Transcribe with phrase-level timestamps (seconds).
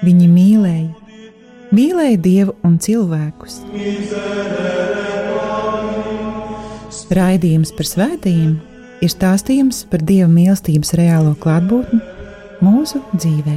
[0.00, 0.88] Viņi mīlēja,
[1.76, 3.60] mīlēja Dievu un cilvēkus.
[7.10, 8.58] Raidījums par svētījumiem
[9.04, 12.00] ir stāstījums par Dieva mīlestības reālo klātbūtni
[12.64, 13.56] mūsu dzīvē.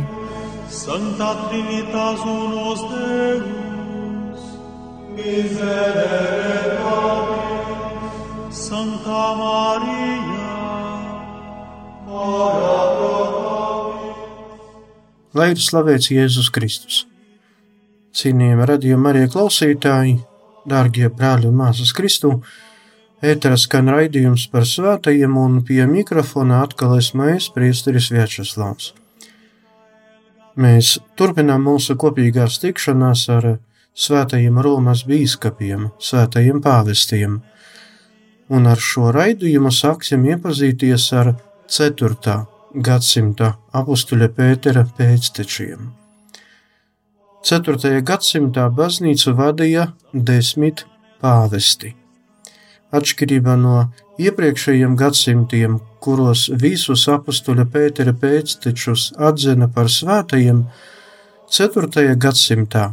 [0.73, 4.47] Santa Trinitas unos Deus,
[5.15, 6.32] miserere
[15.33, 16.97] Lai ir slavēts Jēzus Kristus.
[18.13, 20.19] Cienījami radījuma arī klausītāji,
[20.69, 22.35] dārgie brāļi un māsas Kristu,
[23.25, 28.91] ētera skan raidījums par svētajiem un pie mikrofona atkal esmu es, priesteris Viečeslavs.
[30.53, 33.55] Mēs turpinām mūsu kopīgās tikšanās ar
[33.97, 37.41] svētajiem Romas bīskapiem, svētajiem pāvestiem,
[38.53, 41.33] un ar šo raidījumu sāksim iepazīties ar
[41.65, 42.52] 4.
[42.73, 45.91] Gadsimta apustuļa Pētera pēctečiem.
[47.43, 47.99] 4.
[48.07, 50.85] gadsimtā baznīcu vadīja desmit
[51.21, 51.93] pāvesti.
[52.93, 53.75] Atšķirībā no
[54.21, 60.65] iepriekšējiem gadsimtiem, kuros visus apstuļa Pētera pēctečus atzina par svētajiem,
[61.53, 62.09] 4.
[62.17, 62.89] gadsimtā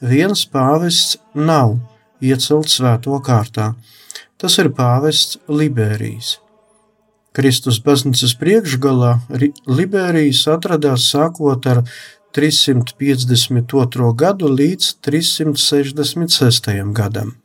[0.00, 1.78] viens pāvests nav
[2.22, 3.72] iecelts svēto kārtā.
[4.36, 6.36] Tas ir pāvests Liberijs.
[7.36, 9.14] Kristus baznīcas priekšgalā
[9.68, 11.82] Liberijs atradās sākot ar
[12.36, 14.12] 352.
[14.16, 16.70] gadu līdz 366.
[16.96, 17.36] gadam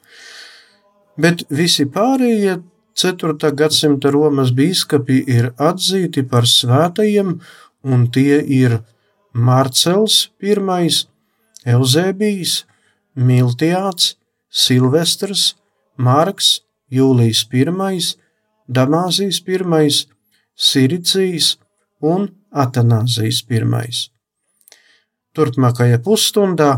[1.22, 2.60] bet visi pārējie
[3.02, 3.52] 4.
[3.58, 7.38] gadsimta Romas biskupi ir atzīti par svētajiem,
[7.84, 8.82] un tie ir
[9.34, 10.56] Marcels I,
[11.66, 12.66] Eusebijs,
[13.16, 14.16] Miltiāts,
[14.50, 15.56] Silvestrs,
[15.98, 17.66] Marks, Jūlijs I,
[18.68, 19.90] Damāzijas I,
[20.56, 21.58] Siricijas
[22.02, 23.62] un Atanāzijas I.
[25.34, 26.72] Turpmākajā pusstundā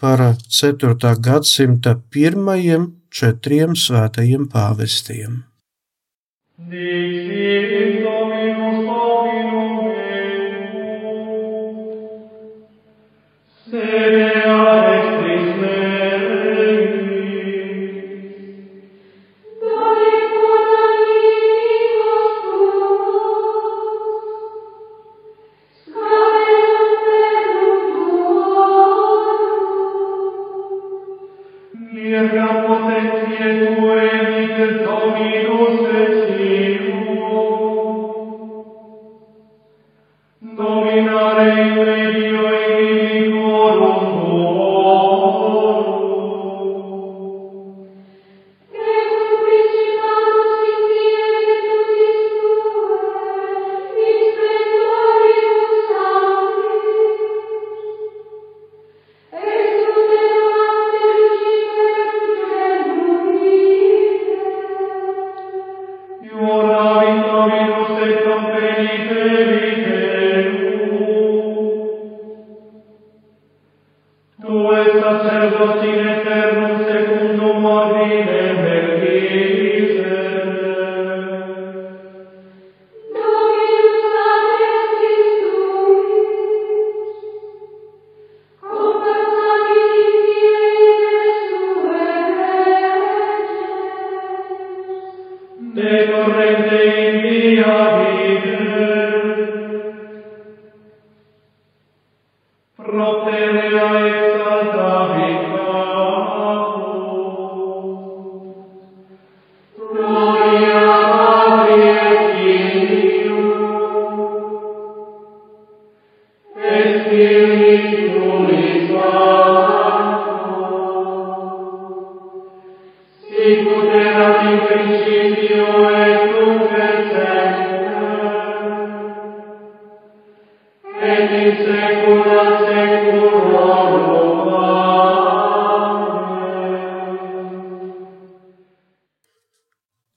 [0.00, 1.16] par 4.
[1.20, 5.42] gadsimta pirmajiem četriem svētajiem pāvestiem.
[6.56, 8.06] Dixit
[34.66, 35.05] Spirit,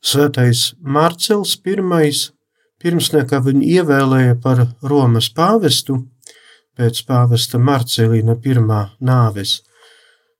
[0.09, 2.11] Svētais Mārcels I,
[2.81, 5.99] pirms nekā viņu ievēlēja par Romas pāvestu,
[6.73, 9.59] pēc pāvesta Marcelīna pirmā nāves,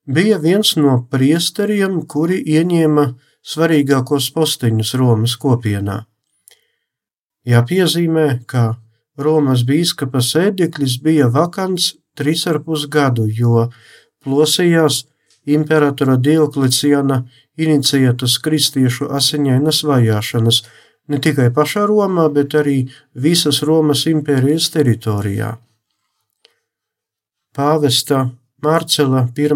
[0.08, 3.06] bija viens no priesteriem, kuri ieņēma
[3.46, 6.02] svarīgākos posteņus Romas kopienā.
[7.46, 8.80] Jāpiezīmē, ka
[9.20, 13.68] Romas bīskapa sēdeklis bija vakants trīs ar pus gadu, jo
[14.24, 15.04] plosījās
[15.50, 17.24] imperatora Diokleciana
[17.60, 20.62] iniciētas kristiešu asiņainas vajāšanas
[21.10, 22.84] ne tikai pašā Romā, bet arī
[23.14, 25.56] visas Romas impērijas teritorijā.
[27.56, 28.30] Pāvesta
[28.64, 29.50] Marcela I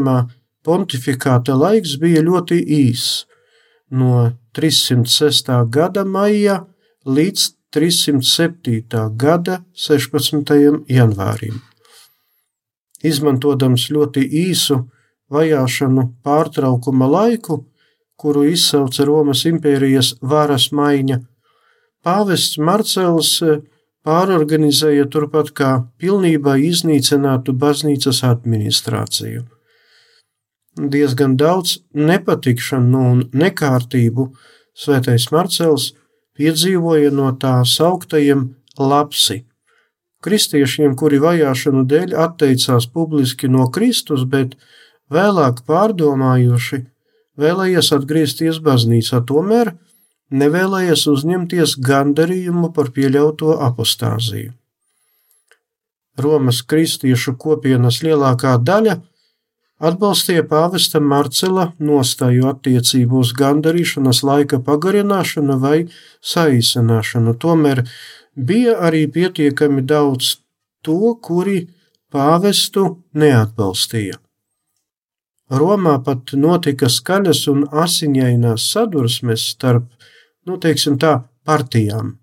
[0.63, 3.25] pontifikāta laiks bija ļoti īss-
[4.00, 5.66] no 306.
[5.69, 6.66] gada maija
[7.06, 9.18] līdz 307.
[9.18, 10.84] gada 16.
[10.86, 11.56] janvārim.
[13.02, 14.78] Izmantojams ļoti īsu
[15.34, 17.64] vajāšanu pārtraukuma laiku,
[18.16, 21.18] kuru izsauca Romas impērijas varas maiņa,
[22.06, 23.58] pāvests Marcels e,
[24.06, 29.48] pārorganizēja turpat kā pilnībā iznīcinātu baznīcas administrāciju.
[30.78, 34.30] Diezgan daudz nepatikšanu un nekārtību
[34.78, 35.92] svētais Marcels
[36.38, 38.47] piedzīvoja no tā sauktajiem
[38.80, 39.44] lapsi,
[40.24, 44.56] kristiešiem, kuri vajāšanu dēļ atteicās publiski no Kristus, bet
[45.13, 46.83] vēlāk pārdomājuši,
[47.39, 49.74] vēlējies atgriezties baznīcā, tomēr
[50.33, 54.53] nevēlējies uzņemties gandarījumu par pieļauto apostāziju.
[56.24, 59.00] Romas kristiešu kopienas lielākā daļa
[59.83, 65.77] atbalstīja pāvesta Marcela nostāju attiecību uz gandarīšanas laika pagarināšanu vai
[66.33, 67.35] saīsināšanu.
[67.44, 67.83] Tomēr
[68.35, 70.38] bija arī pietiekami daudz
[70.85, 71.68] to, kuri
[72.13, 72.85] pāvestu
[73.18, 74.19] neatbalstīja.
[75.53, 79.89] Romā pat notika skaļas un asiņainās sadursmes starp,
[80.47, 82.15] nu, teiksim tā, partijām.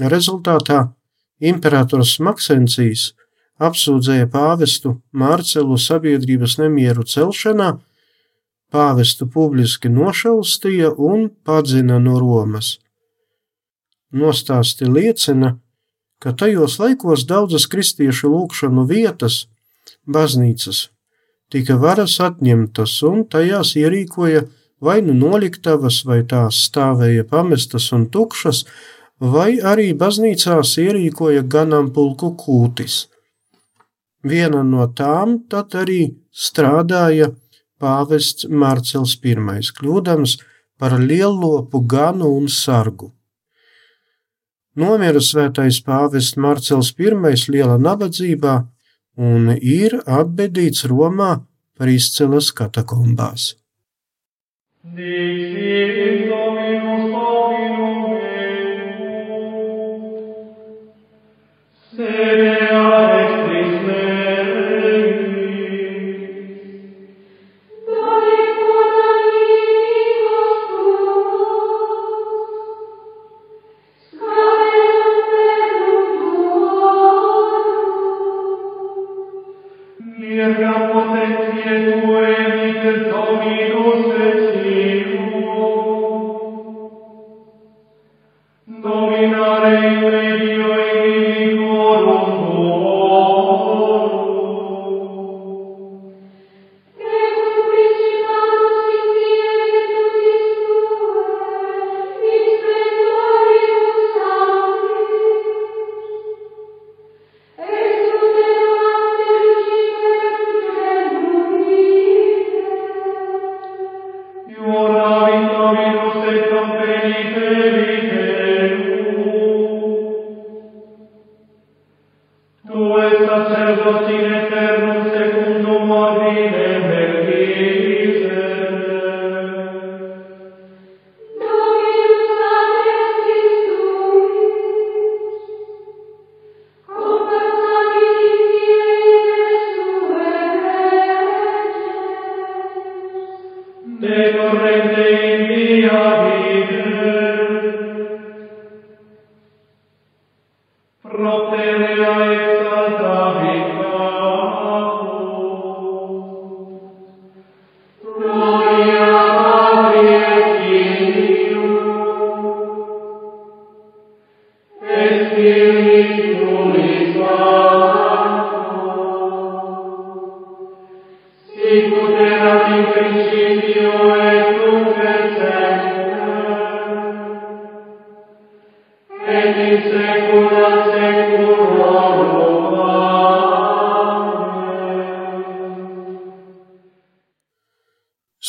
[0.00, 0.84] Rezultātā
[1.40, 3.10] imperators Maksencijs
[3.60, 7.74] apsūdzēja pāvestu Mārcelu sabiedrības nemieru celšanā,
[8.72, 12.78] pāvestu publiski nošaustīja un padzina no Romas.
[14.10, 15.56] Nostāsti liecina,
[16.22, 19.44] ka tajos laikos daudzas kristiešu lūkšanu vietas,
[20.06, 20.88] baznīcas,
[21.52, 24.46] tika varas atņemtas un tajās ierīkoja
[24.80, 28.64] vai nu noliktavas, vai tās stāvēja pamestas un tukšas,
[29.20, 33.09] vai arī baznīcās ierīkoja ganāmpulku kūtis.
[34.22, 36.00] Viena no tām tad arī
[36.30, 37.30] strādāja
[37.80, 39.34] pāvests Mārcels I,
[39.78, 40.36] kļūdams
[40.78, 43.12] par lielopu ganu un sargu.
[44.76, 47.10] Nomira svētais pāvests Mārcels I
[47.48, 48.66] liela nabadzībā
[49.16, 51.40] un ir apbedīts Romā
[51.76, 53.56] par izcelas katakombās.
[54.84, 56.30] Dixit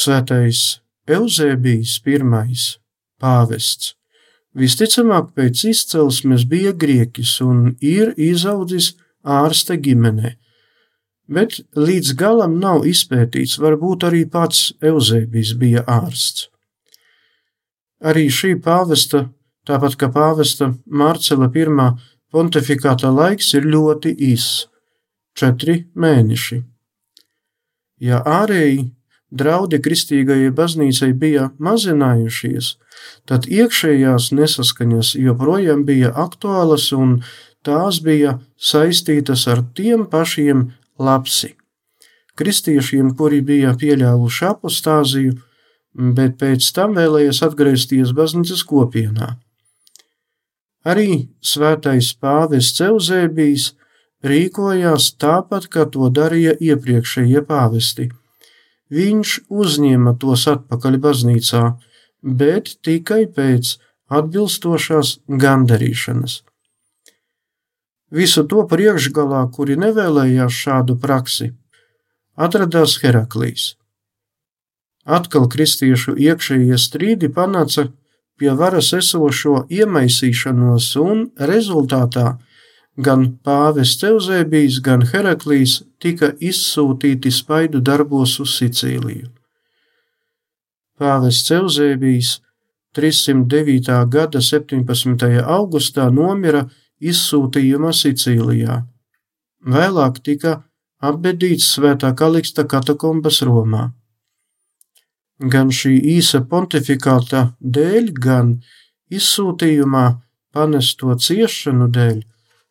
[0.01, 2.17] Svētais Eusēbijs I
[3.21, 3.91] pāvests
[4.57, 10.31] visticamāk pēc izcelsmes bija grieķis un ir izaudzis ārsta ģimenē,
[11.29, 16.47] bet līdz galam nav izpētīts, varbūt arī pats Eusēbijs bija ārsts.
[18.01, 19.27] Arī šī pāvesta,
[19.69, 21.67] tāpat kā pāvesta Marcela I
[22.31, 24.65] pontifikāta laiks ir ļoti īss-
[25.37, 26.63] četri mēneši.
[27.99, 28.89] Ja ārēji
[29.31, 32.75] draudi kristīgajai baznīcai bija mazinājušies,
[33.29, 37.21] tad iekšējās nesaskaņas joprojām bija aktuālas un
[37.65, 40.69] tās bija saistītas ar tiem pašiem
[40.99, 41.55] lapsi.
[42.35, 45.37] Kristiešiem, kuri bija pieļāvuši apostāziju,
[46.15, 49.35] bet pēc tam vēlējies atgriezties baznīcas kopienā.
[50.87, 53.67] Arī svētais pāvests Eusēbijs
[54.25, 58.09] rīkojās tāpat, kā to darīja iepriekšējie pāvesti–
[58.91, 61.63] Viņš uzņēma tos atpakaļ baznīcā,
[62.21, 63.77] bet tikai pēc
[64.11, 66.41] atbilstošās gandarīšanas.
[68.11, 71.53] Visu to priekšgalā, kuri nevēlējās šādu praksi,
[72.35, 73.77] atradās Heraklīs.
[75.07, 77.87] Atkal kristiešu iekšējie strīdi panāca
[78.37, 82.35] pie varas esošo iemaisīšanos, un rezultātā
[82.99, 89.29] Gan pāvests Eusēbijs, gan Heraklīs tika izsūtīti spaidu darbos uz Sicīliju.
[90.99, 92.41] Pāvests Eusēbijs
[92.93, 93.95] 309.
[94.11, 95.39] gada 17.
[95.39, 96.65] augustā nomira
[96.99, 98.81] izsūtījumā Sicīlijā.
[99.63, 100.57] Vēlāk tika
[100.99, 103.93] apbedīts Svētā Kaliksta katakombas Romā.
[105.39, 108.51] Gan šī īsa pontifikāta dēļ, gan
[109.09, 110.03] izsūtījumā
[110.51, 112.19] panesto ciešanu dēļ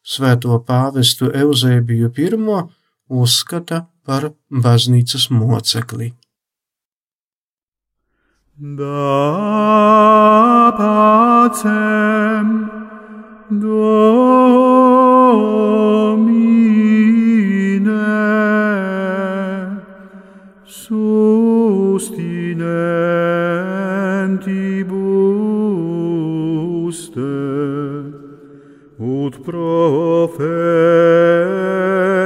[0.03, 2.29] Svēto pāvestu Eusēbiju I
[3.11, 6.15] uzskata par baznīcas mocekli.
[8.57, 12.71] Da pacem
[13.51, 13.81] Domine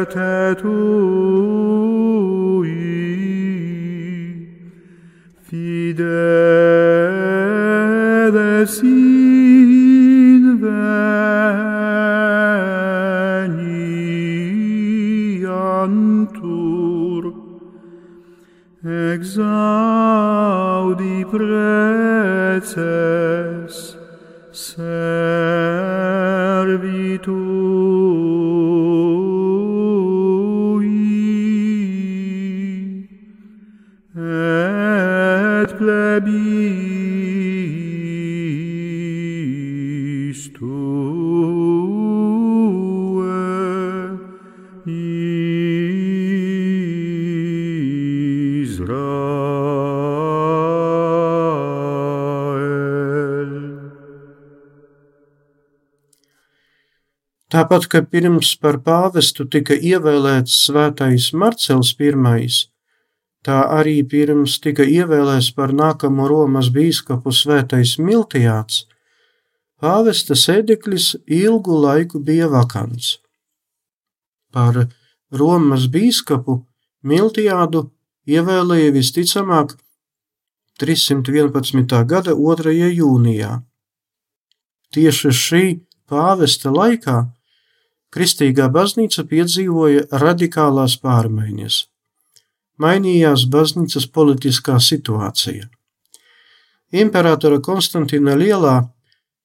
[0.05, 0.84] te tu
[57.55, 62.49] Tāpat kā pirms par pāvestu tika ievēlēts svētais Marcels I,
[63.47, 68.89] tā arī pirms tika ievēlēts par nākamo Romas bīskapu svētais Miltijāts,
[69.79, 73.21] pāvesta sēdeklis ilgu laiku bija vakants.
[74.51, 74.89] Par
[75.31, 76.59] Romas bīskapu
[77.07, 77.85] Miltijādu
[78.27, 79.77] ievēlēja visticamāk
[80.83, 82.03] 311.
[82.03, 82.75] gada 2.
[82.99, 83.63] jūnijā.
[84.91, 85.65] Tieši šī
[86.11, 87.19] pāvesta laikā
[88.15, 91.79] Kristīgā baznīca piedzīvoja radikālās pārmaiņas.
[92.79, 95.67] Mainījās baznīcas politiskā situācija.
[96.95, 98.77] Imperatora Konstantina Lielā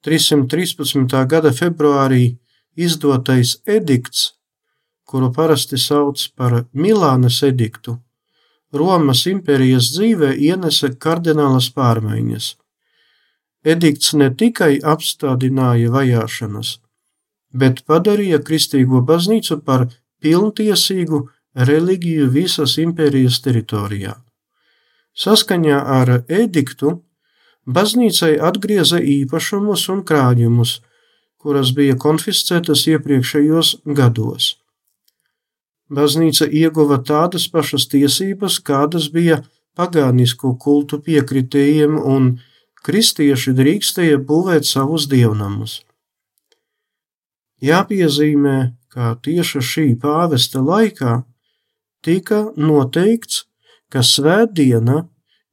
[0.05, 1.15] 313.
[1.31, 2.37] gada februārī
[2.77, 4.35] izdotais edikts,
[5.09, 7.97] kuru parasti sauc par Milānas ediktu,
[8.69, 12.51] Romas impērijas dzīvē ienesa kardinālas pārmaiņas.
[13.65, 16.75] Edikts ne tikai apstādināja vajāšanas,
[17.53, 19.87] bet padarīja kristīgo baznīcu par
[20.21, 24.15] pilntiesīgu reliģiju visas impērijas teritorijā.
[25.17, 26.99] Saskaņā ar ediktu
[27.65, 30.79] baznīcai atgrieza īpašumus un krājumus,
[31.39, 34.55] kuras bija konfiscētas iepriekšējos gados.
[35.89, 39.41] Baznīca ieguva tādas pašas tiesības, kādas bija
[39.75, 42.35] pagānisku kultu piekritējiem, un
[42.85, 45.79] kristieši drīkstēja būvēt savus dievnamus.
[47.59, 48.57] Jāpiezīmē,
[48.89, 51.21] ka tieši šī pāvesta laikā
[52.05, 53.45] tika noteikts,
[53.91, 55.03] ka svētdiena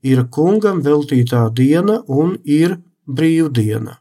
[0.06, 3.98] ir kungam veltītā diena un ir brīvdiena.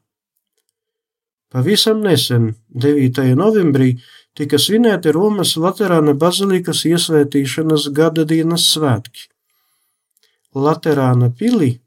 [1.49, 3.31] Pavisam nesen, 9.
[3.39, 3.95] novembrī,
[4.35, 9.29] tika svinēti Romas Laterāna bazilikas iesvētīšanas gada dienas svētki.
[10.55, 11.77] Laterāna pilī,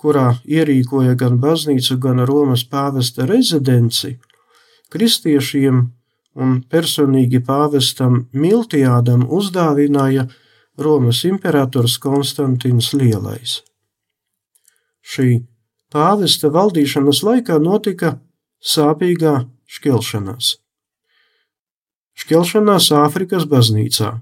[0.00, 4.16] kurā ierīkoja gan baznīcu, gan Romas pāvesta rezidenci,
[4.92, 5.80] kristiešiem
[6.36, 10.26] un personīgi pāvestam Miltijādam uzdāvināja
[10.78, 13.62] Romas imperators Konstantins Lielais.
[15.00, 15.40] Šī
[15.92, 18.16] pāvesta valdīšanas laikā notika
[18.60, 20.56] sāpīgā šķelšanās.
[22.16, 24.12] Šķelšanās Āfrikas baznīcā,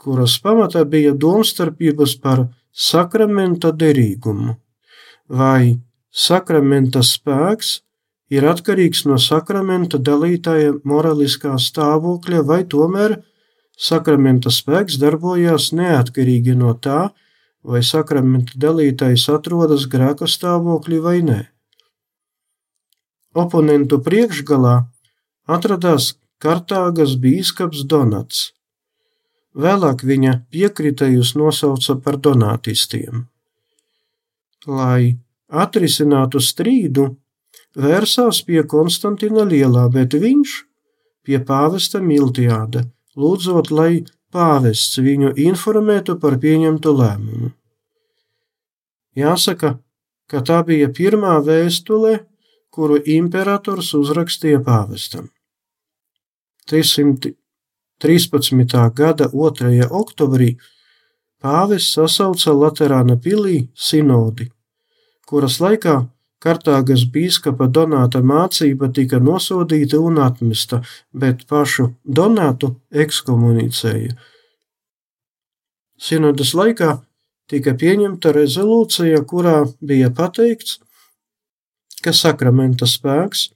[0.00, 4.56] kuras pamatā bija domstarpības par sakramenta derīgumu,
[5.28, 5.76] vai
[6.12, 7.80] sakramenta spēks
[8.32, 13.20] ir atkarīgs no sakramenta dalītāja moraliskā stāvokļa, vai tomēr
[13.76, 17.10] sakramenta spēks darbojās neatkarīgi no tā,
[17.66, 21.40] vai sakramenta dalītājs atrodas grēka stāvoklī vai nē.
[23.36, 24.76] Oponentu priekšgalā
[25.46, 28.50] atradās Kartāgas bīskaps Donats.
[29.56, 33.24] Vēlāk viņa piekritējus nosauca par donātistiem.
[34.68, 35.16] Lai
[35.48, 37.06] atrisinātu strīdu,
[37.76, 40.56] vērsās pie Konstantina Lielā, bet viņš
[41.26, 47.50] pie pāvesta Miltiāda, lūdzot, lai pāvests viņu informētu par pieņemtu lēmumu.
[49.16, 49.78] Jāsaka,
[50.28, 52.26] ka tā bija pirmā vēstule,
[52.70, 55.30] kuru imperators uzrakstīja pāvestam.
[56.68, 57.36] 313.
[58.92, 59.86] gada 2.
[59.86, 60.58] oktobrī
[61.40, 64.50] pāvests sasauca Laterāna pilī sinodi,
[65.24, 74.12] kuras laikā Kartāgas bīskapa Donāta mācība tika nosodīta un atmesta, bet pašu Donātu ekskomunicēja.
[75.96, 76.98] Sinodas laikā
[77.48, 80.76] tika pieņemta rezolūcija, kurā bija pateikts,
[82.04, 83.48] ka sakramenta spēks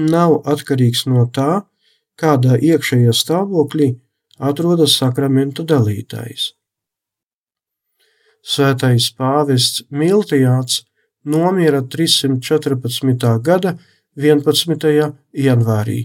[0.00, 1.62] nav atkarīgs no tā,
[2.16, 3.92] kādā iekšējā stāvoklī
[4.38, 6.54] atrodas sakramenta dalītājs.
[8.44, 10.82] Svētais pāvests Miltijāts
[11.24, 13.38] nomira 314.
[13.42, 13.76] gada
[14.16, 15.12] 11.
[15.34, 15.98] janvārī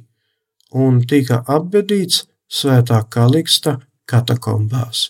[0.74, 3.78] un tika apbedīts Svētā Kaliksta
[4.10, 5.10] katakombās.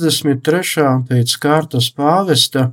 [0.00, 1.04] 33.
[1.08, 2.72] pēc kārtas pāvesta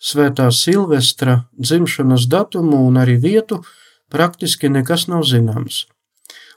[0.00, 3.60] Svētā Silvestra dzimšanas datumu un arī vietu
[4.10, 5.84] praktiski nekas nav zināms.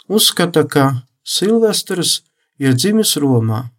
[0.07, 0.85] Uzskata, ka
[1.23, 2.21] Silvestrs
[2.57, 3.69] ir dzimis Romā,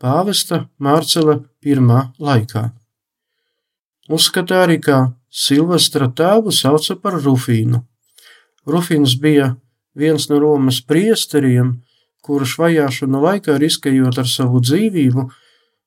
[0.00, 2.70] pāvesta Mārcela I laikā.
[4.08, 7.84] Uzskata arī, ka Silvestra tēvu sauca par Rufīnu.
[8.66, 9.54] Rufīns bija
[9.94, 11.82] viens no Romas priesteriem,
[12.22, 15.28] kurš vajāšanu laikā, riskējot ar savu dzīvību,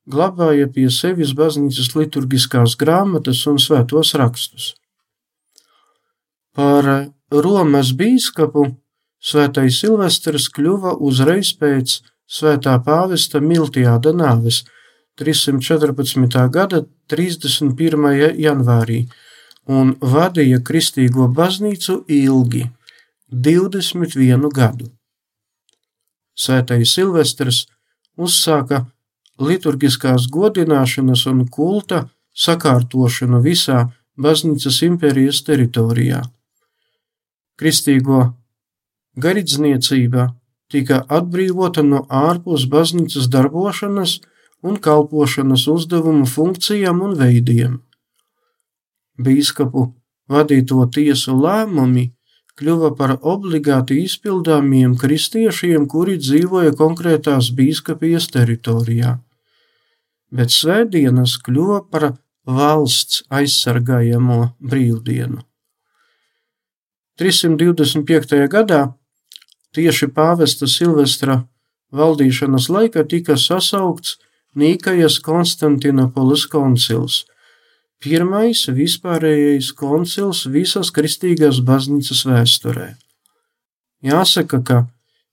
[0.10, 4.74] glabāja pie sevis baznīcas liturgiskās grāmatas un svētos rakstus.
[6.54, 8.68] Par Romas bīskapu
[9.24, 14.64] svētais Silvestrs kļuva uzreiz pēc svētā pāvesta Miltijāda nāves
[15.18, 16.50] 314.
[16.50, 18.34] gada 31.
[18.42, 19.06] janvārī
[19.70, 22.70] un vadīja kristīgo baznīcu ilgi-
[23.48, 24.90] 21 gadu.
[26.36, 27.66] Svētais Silvestrs
[28.18, 28.86] uzsāka
[29.48, 32.06] liturgiskās godināšanas un kulta
[32.46, 36.22] sakārtošanu visā baznīcas impērijas teritorijā.
[37.60, 38.22] Kristīgo
[39.24, 40.30] garīdzniecība
[40.74, 44.20] tika atbrīvota no ārpus baznīcas darbošanas
[44.64, 47.78] un kalpošanas uzdevumu funkcijām un veidiem.
[49.24, 49.92] Bīskapu
[50.32, 52.08] vadīto tiesu lēmumi
[52.60, 59.18] kļuva par obligāti izpildāmiem kristiešiem, kuri dzīvoja konkrētās bīskapijas teritorijā,
[60.34, 62.10] bet svētdienas kļuva par
[62.50, 65.44] valsts aizsargājamo brīvdienu.
[67.22, 68.40] 325.
[68.50, 68.82] gadā
[69.78, 71.44] tieši pāvesta Silvestra
[71.94, 74.18] valdīšanas laika tika sasaukts
[74.58, 77.24] Nīkajas Konstantinopolis koncils,
[78.02, 82.92] pirmais vispārējais koncils visas kristīgās baznīcas vēsturē.
[84.06, 84.78] Jāsaka, ka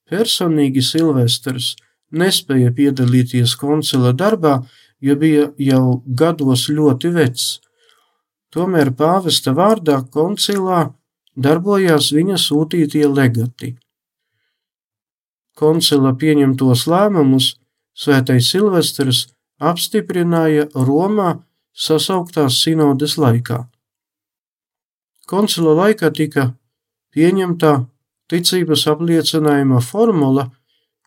[0.09, 1.75] personīgi Silvestrs
[2.11, 4.61] nespēja piedalīties koncila darbā,
[5.01, 7.47] jo bija jau gados ļoti vecs.
[8.51, 10.91] Tomēr pāvesta vārdā koncilā
[11.35, 13.75] darbojās viņa sūtītie legati.
[15.57, 17.55] Koncila pieņemtos lēmumus
[17.91, 19.25] Svētais Silvestrs
[19.59, 21.41] apstiprināja Romā
[21.75, 23.65] sasauktās sinodes laikā.
[25.27, 26.47] Koncila laikā tika
[27.15, 27.73] pieņemta
[28.31, 30.47] ticības apliecinājuma formula,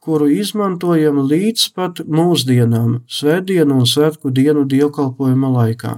[0.05, 5.95] kuru izmantojam līdz pat mūsdienām, svētdienu un svētku dienu dievkalpojuma laikā.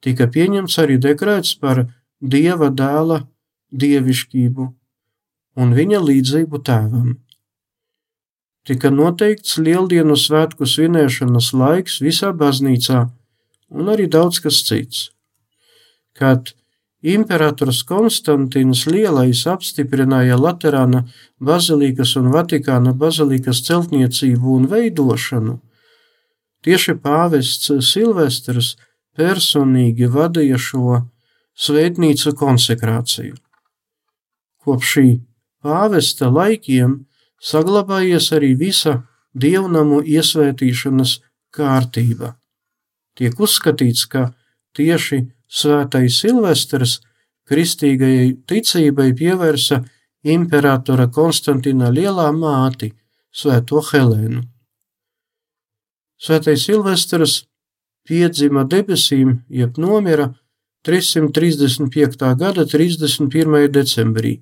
[0.00, 1.82] Tika pieņemts arī dekrēts par
[2.20, 3.24] dieva dēla
[3.70, 4.68] dievišķību
[5.60, 7.18] un viņa līdzību tēvam
[8.70, 13.00] tika noteikts lieldienu svētku svinēšanas laiks visā baznīcā
[13.70, 15.08] un arī daudz kas cits.
[16.14, 16.52] Kad
[17.02, 21.06] imperators Konstantins Lielais apstiprināja Laterāna
[21.40, 25.58] bazilikas un Vatikāna bazilikas celtniecību un veidošanu,
[26.64, 28.74] tieši pāvests Silvestrs
[29.16, 31.00] personīgi vadīja šo
[31.56, 33.36] svētnīcu konsekrāciju.
[34.60, 35.08] Kopš šī
[35.64, 37.06] pāvesta laikiem
[37.40, 39.00] saglabājies arī visa
[39.32, 41.18] dievnamu iesvētīšanas
[41.56, 42.34] kārtība.
[43.16, 44.30] Tiek uzskatīts, ka
[44.76, 47.00] tieši svētais Silvestrs
[47.50, 49.82] kristīgajai ticībai pievērsa
[50.30, 52.92] imperatora Konstantina lielā māti,
[53.30, 54.42] Svēto Helēnu.
[56.20, 57.44] Svētais Silvestrs
[58.06, 60.32] piedzima debesīm, jeb nomira
[60.86, 62.34] 335.
[62.40, 63.68] gada 31.
[63.70, 64.40] decembrī.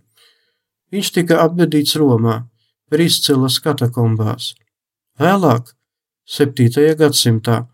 [0.89, 2.47] Viņš tika apbedīts Romā,
[2.89, 4.55] Priscilas katakombās.
[5.21, 5.75] Vēlāk,
[6.25, 6.95] 7.
[6.97, 7.67] gadsimtā,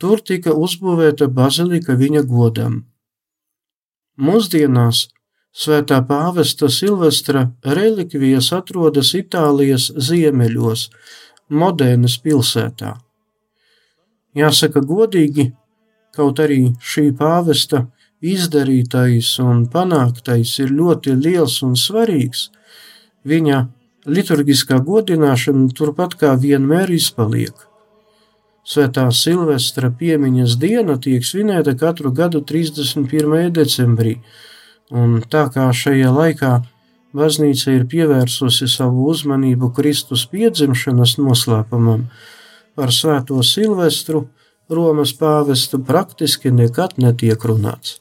[0.00, 2.84] tur tika uzbūvēta bazilika viņa godam.
[4.20, 5.08] Mūsdienās
[5.50, 10.84] Svētā pāvesta Silvestra relikvijas atrodas Itālijas ziemeļos,
[11.50, 12.92] Modēnas pilsētā.
[14.38, 15.48] Jāsaka godīgi,
[16.14, 17.88] kaut arī šī pāvesta
[18.22, 22.46] izdarītais un panāktais ir ļoti liels un svarīgs,
[23.26, 23.64] viņa
[24.06, 27.69] liturgiskā godināšana turpat kā vienmēr izpaliek.
[28.66, 33.48] Svētā Silvestra piemiņas diena tiek svinēta katru gadu 31.
[33.56, 34.18] decembrī,
[34.90, 36.52] un tā kā šajā laikā
[37.16, 42.04] baznīca ir pievērsusi savu uzmanību Kristus piedzimšanas noslēpumam,
[42.76, 44.28] par Svēto Silvestru
[44.70, 47.98] Romas pāvestu praktiski nekad netiek runāts.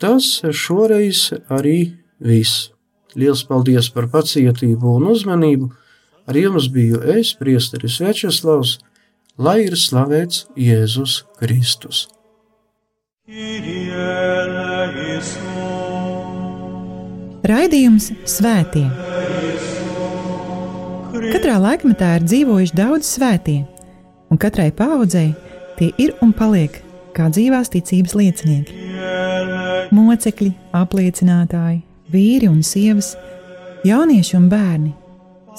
[0.00, 2.70] Tas šoreiz arī viss.
[3.16, 5.70] Liels paldies par pacietību un uzmanību.
[6.28, 8.78] Ar jums biju es, Priesteris Večeslavs,
[9.38, 12.08] lai ir slavēts Jēzus Kristus.
[17.50, 18.86] Raidījums Svētie.
[21.30, 23.62] Katrā laikmetā ir dzīvojuši daudz svētie,
[24.30, 25.30] un katrai paudzei
[25.78, 26.80] tie ir un paliek
[27.16, 28.76] kā dzīvās ticības liecinieki.
[29.94, 31.80] Mocekļi, apliecinātāji,
[32.12, 33.14] vīri un sievas,
[33.86, 34.99] jaunieši un bērni.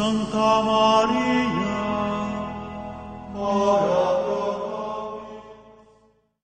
[0.00, 1.76] Santa Maria,
[3.36, 4.59] ora pro